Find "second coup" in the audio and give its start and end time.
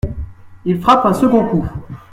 1.13-1.65